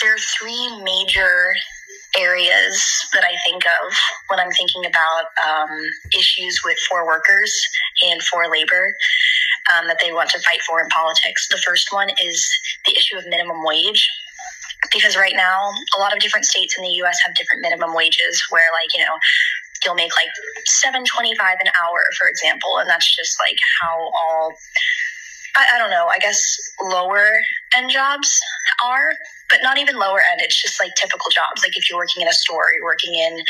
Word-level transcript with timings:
there 0.00 0.14
are 0.14 0.18
three 0.18 0.82
major 0.82 1.54
areas 2.18 3.06
that 3.12 3.24
I 3.24 3.36
think 3.44 3.64
of 3.64 3.92
when 4.28 4.40
I'm 4.40 4.50
thinking 4.52 4.84
about 4.86 5.26
um, 5.46 5.70
issues 6.16 6.60
with 6.64 6.78
for 6.88 7.06
workers 7.06 7.52
and 8.04 8.22
for 8.22 8.48
labor 8.50 8.94
um, 9.74 9.86
that 9.88 9.98
they 10.02 10.12
want 10.12 10.30
to 10.30 10.40
fight 10.40 10.62
for 10.62 10.80
in 10.80 10.88
politics. 10.88 11.48
The 11.48 11.58
first 11.58 11.92
one 11.92 12.08
is 12.22 12.48
the 12.86 12.96
issue 12.96 13.16
of 13.16 13.26
minimum 13.26 13.58
wage. 13.64 14.08
Because 14.92 15.16
right 15.16 15.34
now, 15.34 15.72
a 15.96 15.98
lot 15.98 16.12
of 16.12 16.20
different 16.20 16.46
states 16.46 16.76
in 16.78 16.84
the 16.84 16.90
U.S. 17.02 17.18
have 17.26 17.34
different 17.34 17.62
minimum 17.62 17.94
wages, 17.94 18.44
where 18.50 18.68
like 18.72 18.94
you 18.94 19.00
know, 19.00 19.16
you'll 19.84 19.94
make 19.96 20.12
like 20.14 20.28
seven 20.64 21.02
twenty-five 21.04 21.56
an 21.58 21.72
hour, 21.82 22.04
for 22.20 22.28
example, 22.28 22.78
and 22.78 22.88
that's 22.88 23.16
just 23.16 23.36
like 23.40 23.56
how 23.80 24.12
all 24.20 24.54
I, 25.56 25.66
I 25.74 25.78
don't 25.78 25.90
know, 25.90 26.06
I 26.06 26.18
guess 26.18 26.40
lower 26.80 27.38
end 27.76 27.90
jobs 27.90 28.40
are, 28.84 29.12
but 29.50 29.60
not 29.62 29.78
even 29.78 29.96
lower 29.96 30.20
end. 30.20 30.40
It's 30.40 30.60
just 30.60 30.80
like 30.80 30.94
typical 30.96 31.30
jobs. 31.30 31.62
Like 31.62 31.76
if 31.76 31.88
you're 31.88 31.98
working 31.98 32.22
in 32.22 32.28
a 32.28 32.32
store, 32.32 32.64
you're 32.76 32.84
working 32.84 33.14
in, 33.14 33.40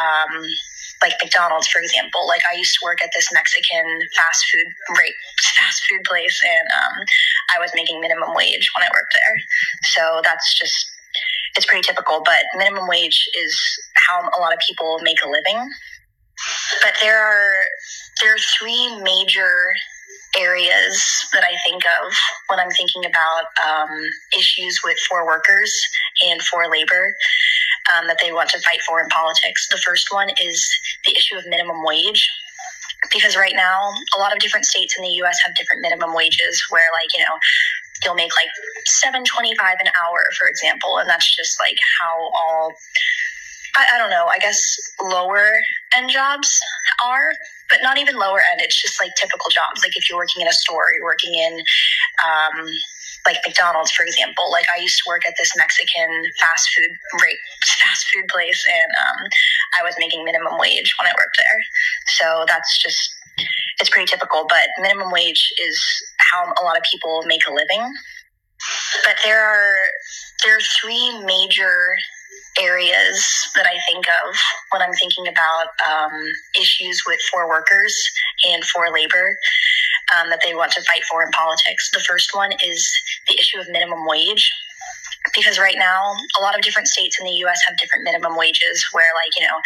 um, 0.00 0.42
like 1.02 1.14
McDonald's, 1.20 1.66
for 1.66 1.80
example. 1.82 2.26
Like 2.26 2.42
I 2.50 2.56
used 2.56 2.78
to 2.78 2.84
work 2.84 3.02
at 3.02 3.10
this 3.14 3.28
Mexican 3.32 3.84
fast 4.16 4.44
food 4.50 4.66
fast 5.58 5.82
food 5.90 6.04
place, 6.04 6.40
and 6.42 6.68
um, 6.70 6.94
I 7.54 7.58
was 7.60 7.72
making 7.74 8.00
minimum 8.00 8.34
wage 8.34 8.70
when 8.76 8.86
I 8.86 8.90
worked 8.94 9.12
there. 9.12 9.34
So 9.82 10.20
that's 10.22 10.56
just 10.58 10.86
it's 11.56 11.66
pretty 11.66 11.82
typical. 11.82 12.22
But 12.24 12.46
minimum 12.56 12.86
wage 12.86 13.28
is 13.34 13.52
how 14.06 14.22
a 14.22 14.40
lot 14.40 14.54
of 14.54 14.60
people 14.66 14.98
make 15.02 15.18
a 15.24 15.28
living. 15.28 15.68
But 16.82 16.94
there 17.02 17.18
are 17.18 17.54
there 18.22 18.34
are 18.34 18.42
three 18.58 19.02
major 19.02 19.74
areas 20.38 21.26
that 21.32 21.44
I 21.44 21.54
think 21.66 21.82
of 21.84 22.12
when 22.48 22.58
I'm 22.58 22.70
thinking 22.70 23.04
about 23.04 23.44
um, 23.64 23.90
issues 24.36 24.80
with 24.84 24.96
for 25.08 25.26
workers 25.26 25.72
and 26.24 26.40
for 26.42 26.68
labor 26.68 27.14
um, 27.92 28.06
that 28.06 28.18
they 28.22 28.32
want 28.32 28.50
to 28.50 28.60
fight 28.60 28.80
for 28.82 29.00
in 29.00 29.08
politics. 29.08 29.68
The 29.68 29.78
first 29.78 30.08
one 30.12 30.30
is 30.40 30.68
the 31.04 31.12
issue 31.16 31.36
of 31.36 31.46
minimum 31.46 31.84
wage. 31.84 32.30
Because 33.12 33.36
right 33.36 33.54
now, 33.56 33.90
a 34.16 34.18
lot 34.20 34.32
of 34.32 34.38
different 34.38 34.64
states 34.64 34.96
in 34.96 35.02
the 35.02 35.10
U.S. 35.26 35.36
have 35.44 35.56
different 35.56 35.82
minimum 35.82 36.14
wages, 36.14 36.62
where 36.70 36.86
like 36.94 37.12
you 37.12 37.18
know, 37.18 37.36
you'll 38.04 38.14
make 38.14 38.30
like 38.36 38.48
seven 38.86 39.24
twenty-five 39.24 39.76
an 39.80 39.90
hour, 40.00 40.22
for 40.38 40.48
example, 40.48 40.98
and 40.98 41.10
that's 41.10 41.34
just 41.36 41.58
like 41.60 41.76
how 42.00 42.30
all 42.30 42.72
I, 43.76 43.86
I 43.94 43.98
don't 43.98 44.10
know, 44.10 44.26
I 44.26 44.38
guess 44.38 44.76
lower 45.00 45.50
end 45.96 46.10
jobs 46.10 46.60
are, 47.04 47.32
but 47.70 47.78
not 47.82 47.98
even 47.98 48.16
lower 48.16 48.42
end. 48.52 48.60
It's 48.60 48.80
just 48.80 49.00
like 49.00 49.12
typical 49.16 49.50
jobs. 49.50 49.82
Like 49.82 49.96
if 49.96 50.08
you're 50.08 50.18
working 50.18 50.42
in 50.42 50.48
a 50.48 50.52
store, 50.52 50.92
you're 50.96 51.04
working 51.04 51.34
in, 51.34 51.58
um, 52.24 52.66
like 53.24 53.36
McDonald's, 53.46 53.92
for 53.92 54.04
example. 54.04 54.50
Like 54.50 54.66
I 54.76 54.80
used 54.80 54.98
to 54.98 55.04
work 55.08 55.22
at 55.26 55.34
this 55.38 55.52
Mexican 55.56 56.10
fast 56.40 56.68
food 56.74 56.90
fast 57.82 58.06
food 58.12 58.26
place, 58.28 58.64
and 58.66 58.90
um, 59.06 59.28
I 59.78 59.84
was 59.84 59.94
making 59.98 60.24
minimum 60.24 60.58
wage 60.58 60.94
when 60.98 61.06
I 61.06 61.14
worked 61.16 61.38
there. 61.38 61.58
So 62.18 62.44
that's 62.48 62.82
just 62.82 63.14
it's 63.78 63.90
pretty 63.90 64.06
typical. 64.10 64.46
But 64.48 64.68
minimum 64.80 65.10
wage 65.12 65.52
is 65.62 65.80
how 66.18 66.52
a 66.60 66.62
lot 66.64 66.76
of 66.76 66.82
people 66.82 67.22
make 67.26 67.46
a 67.46 67.52
living. 67.52 67.92
But 69.04 69.16
there 69.24 69.42
are 69.42 69.86
there 70.44 70.56
are 70.56 70.60
three 70.60 71.18
major 71.24 71.96
areas 72.60 73.48
that 73.54 73.66
I 73.66 73.78
think 73.88 74.04
of 74.08 74.36
when 74.70 74.82
I'm 74.82 74.92
thinking 74.94 75.26
about 75.28 75.68
um, 75.88 76.12
issues 76.58 77.02
with 77.06 77.20
for 77.30 77.48
workers 77.48 77.94
and 78.50 78.64
for 78.64 78.90
labor 78.92 79.36
um, 80.16 80.30
that 80.30 80.40
they 80.44 80.54
want 80.54 80.72
to 80.72 80.82
fight 80.82 81.02
for 81.04 81.22
in 81.22 81.30
politics. 81.30 81.90
The 81.90 82.00
first 82.00 82.34
one 82.34 82.52
is 82.64 82.92
the 83.28 83.34
issue 83.34 83.58
of 83.58 83.66
minimum 83.70 84.06
wage. 84.06 84.52
Because 85.36 85.56
right 85.56 85.76
now, 85.78 86.16
a 86.36 86.42
lot 86.42 86.56
of 86.56 86.62
different 86.62 86.88
states 86.88 87.18
in 87.20 87.24
the 87.24 87.32
U.S. 87.46 87.60
have 87.68 87.78
different 87.78 88.02
minimum 88.02 88.36
wages, 88.36 88.84
where 88.90 89.06
like 89.14 89.30
you 89.38 89.46
know, 89.46 89.60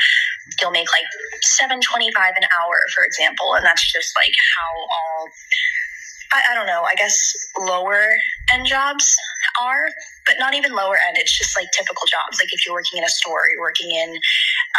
you'll 0.61 0.71
make 0.71 0.87
like 0.93 1.09
seven 1.41 1.81
twenty-five 1.81 2.35
an 2.37 2.47
hour, 2.61 2.77
for 2.95 3.05
example, 3.05 3.55
and 3.55 3.65
that's 3.65 3.91
just 3.91 4.13
like 4.21 4.35
how 4.55 4.69
all 4.85 5.29
I, 6.35 6.53
I 6.53 6.55
don't 6.55 6.67
know, 6.67 6.83
I 6.83 6.95
guess 6.95 7.33
lower 7.59 8.05
end 8.53 8.67
jobs 8.67 9.17
are, 9.61 9.89
but 10.27 10.37
not 10.39 10.55
even 10.55 10.73
lower 10.73 10.97
end. 10.97 11.17
It's 11.17 11.37
just 11.37 11.57
like 11.57 11.71
typical 11.73 12.07
jobs. 12.07 12.39
Like 12.41 12.53
if 12.53 12.65
you're 12.65 12.75
working 12.75 12.99
in 12.99 13.05
a 13.05 13.09
store, 13.09 13.45
you're 13.53 13.61
working 13.61 13.91
in, 13.91 14.19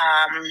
um, 0.02 0.44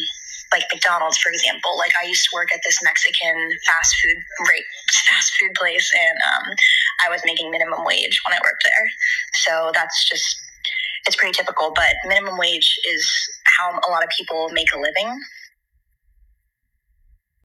like 0.53 0.65
McDonald's, 0.73 1.19
for 1.19 1.31
example. 1.31 1.77
Like 1.77 1.93
I 2.01 2.07
used 2.07 2.25
to 2.25 2.31
work 2.35 2.53
at 2.55 2.61
this 2.65 2.79
Mexican 2.83 3.35
fast 3.67 3.95
food 4.03 4.23
right 4.49 4.63
fast 5.11 5.33
food 5.39 5.55
place, 5.55 5.91
and 5.93 6.19
um, 6.23 6.55
I 7.05 7.11
was 7.11 7.23
making 7.25 7.51
minimum 7.51 7.85
wage 7.85 8.21
when 8.27 8.35
I 8.35 8.41
worked 8.45 8.65
there. 8.65 8.87
So 9.35 9.71
that's 9.75 10.09
just 10.09 10.41
it's 11.07 11.17
pretty 11.17 11.33
typical. 11.33 11.73
But 11.75 11.95
minimum 12.07 12.39
wage 12.39 12.79
is 12.89 13.11
how 13.59 13.73
a 13.73 13.91
lot 13.91 14.05
of 14.05 14.11
people 14.11 14.51
make 14.51 14.73
a 14.75 14.79
living. 14.79 15.21